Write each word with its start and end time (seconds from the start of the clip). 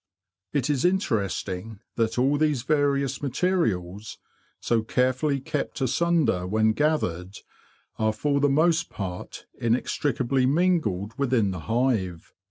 It 0.51 0.67
is 0.67 0.83
interesting 0.83 1.79
that 1.95 2.17
all 2.17 2.35
these 2.39 2.63
various 2.63 3.21
materials, 3.21 4.17
so 4.59 4.81
carefully 4.81 5.39
kept 5.39 5.79
asunder 5.79 6.47
when 6.47 6.71
gathered, 6.73 7.37
are 7.99 8.11
for 8.11 8.39
the 8.39 8.49
most 8.49 8.89
part 8.89 9.45
inextricably 9.59 10.47
mingled 10.47 11.13
within 11.19 11.51
the 11.51 11.59
hive. 11.69 12.33